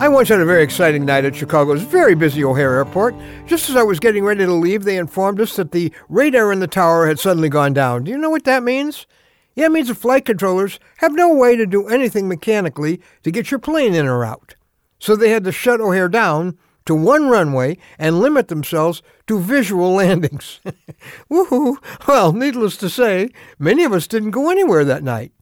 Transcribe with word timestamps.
I 0.00 0.06
once 0.06 0.28
had 0.28 0.38
a 0.38 0.44
very 0.44 0.62
exciting 0.62 1.04
night 1.04 1.24
at 1.24 1.34
Chicago's 1.34 1.82
very 1.82 2.14
busy 2.14 2.44
O'Hare 2.44 2.76
Airport. 2.76 3.16
Just 3.46 3.68
as 3.68 3.74
I 3.74 3.82
was 3.82 3.98
getting 3.98 4.24
ready 4.24 4.44
to 4.44 4.52
leave, 4.52 4.84
they 4.84 4.96
informed 4.96 5.40
us 5.40 5.56
that 5.56 5.72
the 5.72 5.92
radar 6.08 6.52
in 6.52 6.60
the 6.60 6.68
tower 6.68 7.08
had 7.08 7.18
suddenly 7.18 7.48
gone 7.48 7.72
down. 7.72 8.04
Do 8.04 8.12
you 8.12 8.16
know 8.16 8.30
what 8.30 8.44
that 8.44 8.62
means? 8.62 9.08
Yeah, 9.56 9.66
it 9.66 9.72
means 9.72 9.88
the 9.88 9.96
flight 9.96 10.24
controllers 10.24 10.78
have 10.98 11.14
no 11.14 11.34
way 11.34 11.56
to 11.56 11.66
do 11.66 11.88
anything 11.88 12.28
mechanically 12.28 13.00
to 13.24 13.32
get 13.32 13.50
your 13.50 13.58
plane 13.58 13.92
in 13.92 14.06
or 14.06 14.24
out. 14.24 14.54
So 15.00 15.16
they 15.16 15.30
had 15.30 15.42
to 15.42 15.52
shut 15.52 15.80
O'Hare 15.80 16.08
down 16.08 16.56
to 16.86 16.94
one 16.94 17.28
runway 17.28 17.76
and 17.98 18.20
limit 18.20 18.46
themselves 18.46 19.02
to 19.26 19.40
visual 19.40 19.92
landings. 19.94 20.60
Woohoo! 21.30 21.76
Well, 22.06 22.32
needless 22.32 22.76
to 22.78 22.88
say, 22.88 23.30
many 23.58 23.82
of 23.82 23.92
us 23.92 24.06
didn't 24.06 24.30
go 24.30 24.48
anywhere 24.48 24.84
that 24.84 25.02
night. 25.02 25.32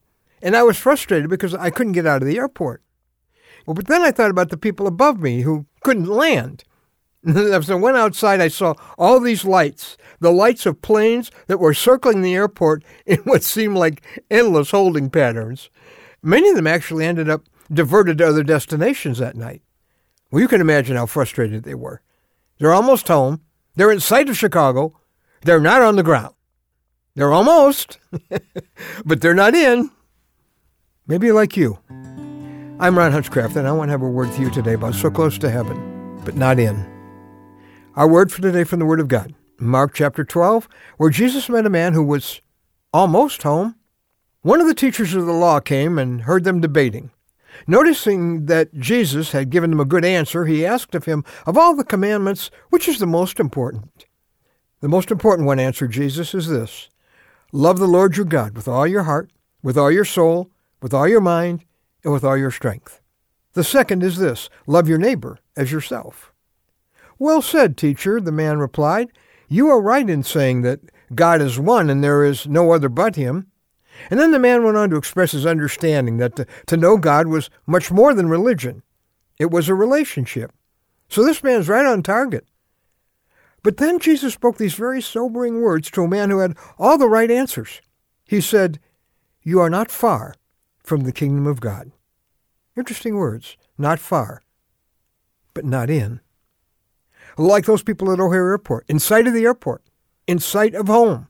And 0.40 0.56
I 0.56 0.62
was 0.62 0.78
frustrated 0.78 1.28
because 1.28 1.54
I 1.54 1.68
couldn't 1.68 1.92
get 1.92 2.06
out 2.06 2.22
of 2.22 2.28
the 2.28 2.38
airport. 2.38 2.82
Well, 3.66 3.74
but 3.74 3.88
then 3.88 4.02
I 4.02 4.12
thought 4.12 4.30
about 4.30 4.50
the 4.50 4.56
people 4.56 4.86
above 4.86 5.18
me 5.18 5.42
who 5.42 5.66
couldn't 5.82 6.06
land. 6.06 6.64
As 7.26 7.68
I 7.68 7.74
went 7.74 7.96
outside, 7.96 8.40
I 8.40 8.48
saw 8.48 8.74
all 8.96 9.18
these 9.18 9.44
lights, 9.44 9.96
the 10.20 10.32
lights 10.32 10.64
of 10.66 10.80
planes 10.80 11.32
that 11.48 11.58
were 11.58 11.74
circling 11.74 12.22
the 12.22 12.34
airport 12.34 12.84
in 13.06 13.18
what 13.20 13.42
seemed 13.42 13.76
like 13.76 14.02
endless 14.30 14.70
holding 14.70 15.10
patterns. 15.10 15.68
Many 16.22 16.48
of 16.48 16.56
them 16.56 16.66
actually 16.66 17.04
ended 17.04 17.28
up 17.28 17.42
diverted 17.72 18.18
to 18.18 18.28
other 18.28 18.44
destinations 18.44 19.18
that 19.18 19.36
night. 19.36 19.62
Well, 20.30 20.40
you 20.40 20.48
can 20.48 20.60
imagine 20.60 20.96
how 20.96 21.06
frustrated 21.06 21.64
they 21.64 21.74
were. 21.74 22.00
They're 22.58 22.72
almost 22.72 23.08
home. 23.08 23.42
They're 23.74 23.90
in 23.90 24.00
sight 24.00 24.28
of 24.28 24.36
Chicago. 24.36 24.98
They're 25.42 25.60
not 25.60 25.82
on 25.82 25.96
the 25.96 26.02
ground. 26.02 26.34
They're 27.14 27.32
almost, 27.32 27.98
but 29.04 29.20
they're 29.20 29.34
not 29.34 29.54
in. 29.54 29.90
Maybe 31.06 31.32
like 31.32 31.56
you. 31.56 31.78
I'm 32.78 32.98
Ron 32.98 33.10
Hutchcraft, 33.10 33.56
and 33.56 33.66
I 33.66 33.72
want 33.72 33.88
to 33.88 33.92
have 33.92 34.02
a 34.02 34.06
word 34.06 34.28
with 34.28 34.38
you 34.38 34.50
today 34.50 34.74
about 34.74 34.94
so 34.94 35.10
close 35.10 35.38
to 35.38 35.48
heaven, 35.48 36.20
but 36.26 36.36
not 36.36 36.58
in. 36.58 36.76
Our 37.94 38.06
word 38.06 38.30
for 38.30 38.42
today 38.42 38.64
from 38.64 38.80
the 38.80 38.84
Word 38.84 39.00
of 39.00 39.08
God, 39.08 39.34
Mark 39.58 39.94
chapter 39.94 40.24
12, 40.24 40.68
where 40.98 41.08
Jesus 41.08 41.48
met 41.48 41.64
a 41.64 41.70
man 41.70 41.94
who 41.94 42.02
was 42.02 42.42
almost 42.92 43.44
home. 43.44 43.76
One 44.42 44.60
of 44.60 44.66
the 44.66 44.74
teachers 44.74 45.14
of 45.14 45.24
the 45.24 45.32
law 45.32 45.58
came 45.58 45.98
and 45.98 46.20
heard 46.20 46.44
them 46.44 46.60
debating. 46.60 47.12
Noticing 47.66 48.44
that 48.44 48.74
Jesus 48.74 49.32
had 49.32 49.48
given 49.48 49.70
them 49.70 49.80
a 49.80 49.86
good 49.86 50.04
answer, 50.04 50.44
he 50.44 50.66
asked 50.66 50.94
of 50.94 51.06
him, 51.06 51.24
Of 51.46 51.56
all 51.56 51.74
the 51.74 51.82
commandments, 51.82 52.50
which 52.68 52.88
is 52.88 52.98
the 52.98 53.06
most 53.06 53.40
important? 53.40 54.04
The 54.80 54.88
most 54.88 55.10
important 55.10 55.46
one, 55.46 55.58
answered 55.58 55.92
Jesus, 55.92 56.34
is 56.34 56.48
this 56.48 56.90
Love 57.52 57.78
the 57.78 57.88
Lord 57.88 58.18
your 58.18 58.26
God 58.26 58.54
with 58.54 58.68
all 58.68 58.86
your 58.86 59.04
heart, 59.04 59.30
with 59.62 59.78
all 59.78 59.90
your 59.90 60.04
soul, 60.04 60.50
with 60.82 60.92
all 60.92 61.08
your 61.08 61.22
mind, 61.22 61.64
and 62.06 62.12
with 62.12 62.24
all 62.24 62.36
your 62.36 62.52
strength. 62.52 63.00
The 63.54 63.64
second 63.64 64.02
is 64.04 64.16
this 64.16 64.48
love 64.66 64.88
your 64.88 64.96
neighbor 64.96 65.40
as 65.56 65.72
yourself. 65.72 66.32
Well 67.18 67.42
said, 67.42 67.76
teacher, 67.76 68.20
the 68.20 68.32
man 68.32 68.58
replied. 68.58 69.10
You 69.48 69.68
are 69.70 69.82
right 69.82 70.08
in 70.08 70.22
saying 70.22 70.62
that 70.62 70.80
God 71.14 71.42
is 71.42 71.58
one 71.58 71.90
and 71.90 72.02
there 72.02 72.24
is 72.24 72.46
no 72.46 72.72
other 72.72 72.88
but 72.88 73.16
him. 73.16 73.48
And 74.08 74.20
then 74.20 74.30
the 74.30 74.38
man 74.38 74.62
went 74.62 74.76
on 74.76 74.90
to 74.90 74.96
express 74.96 75.32
his 75.32 75.46
understanding 75.46 76.18
that 76.18 76.36
to, 76.36 76.46
to 76.66 76.76
know 76.76 76.96
God 76.96 77.26
was 77.26 77.50
much 77.66 77.90
more 77.90 78.14
than 78.14 78.28
religion. 78.28 78.82
It 79.38 79.50
was 79.50 79.68
a 79.68 79.74
relationship. 79.74 80.52
So 81.08 81.24
this 81.24 81.42
man's 81.42 81.68
right 81.68 81.86
on 81.86 82.02
target. 82.02 82.46
But 83.62 83.78
then 83.78 83.98
Jesus 83.98 84.34
spoke 84.34 84.58
these 84.58 84.74
very 84.74 85.02
sobering 85.02 85.60
words 85.60 85.90
to 85.92 86.04
a 86.04 86.08
man 86.08 86.30
who 86.30 86.38
had 86.38 86.56
all 86.78 86.98
the 86.98 87.08
right 87.08 87.30
answers. 87.30 87.80
He 88.24 88.40
said, 88.40 88.78
You 89.42 89.60
are 89.60 89.70
not 89.70 89.90
far 89.90 90.34
from 90.86 91.02
the 91.02 91.12
kingdom 91.12 91.46
of 91.46 91.60
God. 91.60 91.90
Interesting 92.76 93.16
words. 93.16 93.56
Not 93.76 93.98
far, 93.98 94.42
but 95.52 95.64
not 95.64 95.90
in. 95.90 96.20
Like 97.36 97.66
those 97.66 97.82
people 97.82 98.10
at 98.12 98.20
O'Hare 98.20 98.50
Airport, 98.50 98.86
in 98.88 98.98
sight 98.98 99.26
of 99.26 99.34
the 99.34 99.44
airport, 99.44 99.82
in 100.26 100.38
sight 100.38 100.74
of 100.74 100.86
home, 100.86 101.26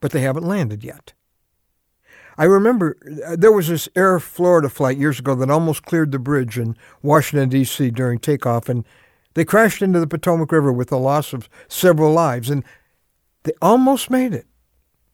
but 0.00 0.12
they 0.12 0.20
haven't 0.20 0.46
landed 0.46 0.84
yet. 0.84 1.12
I 2.38 2.44
remember 2.44 2.96
uh, 3.26 3.36
there 3.36 3.52
was 3.52 3.68
this 3.68 3.88
Air 3.94 4.18
Florida 4.18 4.68
flight 4.68 4.98
years 4.98 5.18
ago 5.18 5.34
that 5.34 5.50
almost 5.50 5.84
cleared 5.84 6.12
the 6.12 6.18
bridge 6.18 6.58
in 6.58 6.76
Washington, 7.02 7.48
D.C. 7.48 7.90
during 7.90 8.18
takeoff, 8.18 8.68
and 8.68 8.84
they 9.34 9.44
crashed 9.44 9.82
into 9.82 10.00
the 10.00 10.06
Potomac 10.06 10.50
River 10.52 10.72
with 10.72 10.88
the 10.88 10.98
loss 10.98 11.32
of 11.32 11.48
several 11.68 12.12
lives, 12.12 12.50
and 12.50 12.64
they 13.42 13.52
almost 13.60 14.10
made 14.10 14.32
it. 14.32 14.46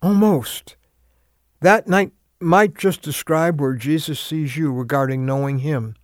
Almost. 0.03 0.77
That 1.61 1.89
night, 1.89 2.13
might 2.41 2.77
just 2.77 3.03
describe 3.03 3.61
where 3.61 3.75
Jesus 3.75 4.19
sees 4.19 4.57
you 4.57 4.73
regarding 4.73 5.27
knowing 5.27 5.59
Him. 5.59 5.95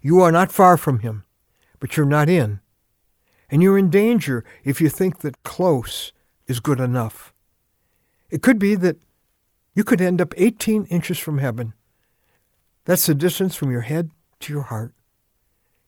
You 0.00 0.20
are 0.20 0.32
not 0.32 0.50
far 0.50 0.76
from 0.76 1.00
Him, 1.00 1.24
but 1.78 1.96
you're 1.96 2.06
not 2.06 2.28
in. 2.28 2.60
And 3.50 3.62
you're 3.62 3.78
in 3.78 3.90
danger 3.90 4.44
if 4.64 4.80
you 4.80 4.88
think 4.88 5.18
that 5.18 5.42
close 5.42 6.12
is 6.46 6.60
good 6.60 6.80
enough. 6.80 7.32
It 8.30 8.42
could 8.42 8.58
be 8.58 8.74
that 8.76 8.96
you 9.74 9.84
could 9.84 10.00
end 10.00 10.20
up 10.20 10.32
18 10.36 10.86
inches 10.86 11.18
from 11.18 11.38
heaven. 11.38 11.74
That's 12.84 13.06
the 13.06 13.14
distance 13.14 13.54
from 13.54 13.70
your 13.70 13.82
head 13.82 14.10
to 14.40 14.52
your 14.52 14.62
heart. 14.62 14.94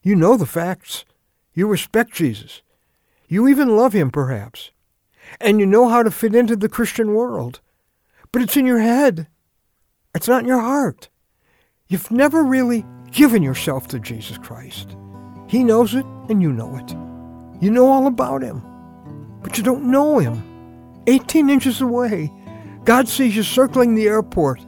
You 0.02 0.14
know 0.14 0.36
the 0.36 0.46
facts. 0.46 1.04
You 1.54 1.66
respect 1.66 2.12
Jesus. 2.12 2.62
You 3.28 3.48
even 3.48 3.76
love 3.76 3.94
him, 3.94 4.10
perhaps. 4.10 4.70
And 5.40 5.58
you 5.58 5.66
know 5.66 5.88
how 5.88 6.02
to 6.02 6.10
fit 6.10 6.34
into 6.34 6.56
the 6.56 6.68
Christian 6.68 7.14
world. 7.14 7.60
But 8.30 8.42
it's 8.42 8.56
in 8.56 8.66
your 8.66 8.80
head. 8.80 9.26
It's 10.14 10.28
not 10.28 10.42
in 10.42 10.48
your 10.48 10.60
heart. 10.60 11.08
You've 11.88 12.10
never 12.10 12.44
really 12.44 12.84
given 13.10 13.42
yourself 13.42 13.88
to 13.88 13.98
Jesus 13.98 14.38
Christ. 14.38 14.96
He 15.48 15.64
knows 15.64 15.94
it, 15.94 16.06
and 16.28 16.40
you 16.40 16.52
know 16.52 16.76
it. 16.76 16.90
You 17.62 17.70
know 17.70 17.88
all 17.88 18.06
about 18.06 18.42
him, 18.42 18.62
but 19.42 19.56
you 19.56 19.64
don't 19.64 19.90
know 19.90 20.18
him. 20.18 20.42
18 21.06 21.50
inches 21.50 21.80
away, 21.80 22.32
God 22.84 23.08
sees 23.08 23.36
you 23.36 23.42
circling 23.42 23.94
the 23.94 24.06
airport, 24.06 24.60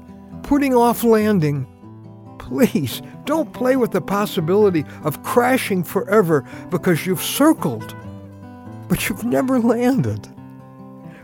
putting 0.43 0.75
off 0.75 1.05
landing. 1.05 1.67
Please 2.39 3.03
don't 3.25 3.53
play 3.53 3.77
with 3.77 3.91
the 3.91 4.01
possibility 4.01 4.85
of 5.03 5.23
crashing 5.23 5.83
forever 5.83 6.45
because 6.71 7.07
you've 7.07 7.23
circled, 7.23 7.97
but 8.89 9.09
you've 9.09 9.25
never 9.25 9.59
landed. 9.59 10.29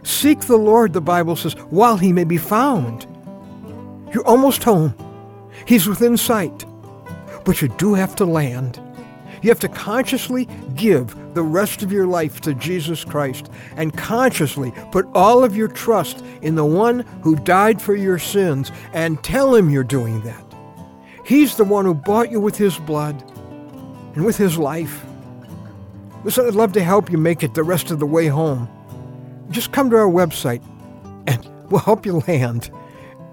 Seek 0.03 0.41
the 0.41 0.57
Lord, 0.57 0.93
the 0.93 1.01
Bible 1.01 1.37
says, 1.37 1.55
while 1.71 1.97
he 1.97 2.13
may 2.13 2.25
be 2.25 2.39
found. 2.39 3.07
You're 4.13 4.27
almost 4.27 4.63
home. 4.65 4.95
He's 5.67 5.87
within 5.87 6.17
sight. 6.17 6.65
But 7.45 7.61
you 7.63 7.69
do 7.69 7.95
have 7.95 8.15
to 8.17 8.25
land. 8.25 8.81
You 9.43 9.49
have 9.49 9.61
to 9.61 9.69
consciously 9.69 10.49
give 10.77 11.17
the 11.35 11.43
rest 11.43 11.83
of 11.83 11.91
your 11.91 12.07
life 12.07 12.41
to 12.43 12.55
Jesus 12.55 13.05
Christ 13.05 13.51
and 13.77 13.97
consciously 13.97 14.73
put 14.93 15.09
all 15.15 15.43
of 15.43 15.57
your 15.57 15.69
trust 15.69 16.25
in 16.43 16.55
the 16.55 16.65
one 16.65 17.01
who 17.23 17.35
died 17.37 17.83
for 17.83 17.97
your 17.97 18.19
sins 18.19 18.71
and 18.93 19.23
tell 19.25 19.55
him 19.55 19.71
you're 19.71 19.83
doing 19.83 20.21
that. 20.23 20.45
He's 21.25 21.57
the 21.57 21.65
one 21.65 21.85
who 21.85 21.95
bought 21.95 22.31
you 22.31 22.41
with 22.41 22.57
his 22.57 22.79
blood 22.79 23.21
and 24.15 24.25
with 24.25 24.37
his 24.37 24.59
life. 24.59 25.05
Listen, 26.23 26.47
I'd 26.47 26.55
love 26.55 26.73
to 26.75 26.85
help 26.85 27.11
you 27.11 27.19
make 27.19 27.43
it 27.43 27.55
the 27.55 27.65
rest 27.65 27.91
of 27.91 27.99
the 27.99 28.07
way 28.07 28.29
home. 28.29 28.69
Just 29.51 29.73
come 29.73 29.91
to 29.91 29.97
our 29.97 30.11
website 30.11 30.63
and 31.27 31.49
we'll 31.69 31.81
help 31.81 32.07
you 32.07 32.23
land. 32.29 32.71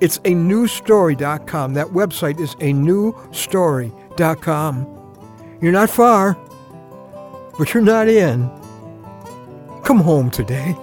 It's 0.02 0.20
anewstory.com. 0.20 1.74
That 1.74 1.88
website 1.88 2.40
is 2.40 2.56
anewstory.com. 2.56 4.96
You're 5.62 5.74
not 5.74 5.90
far, 5.90 6.38
but 7.58 7.74
you're 7.74 7.84
not 7.84 8.08
in. 8.08 8.50
Come 9.84 10.00
home 10.00 10.30
today. 10.30 10.74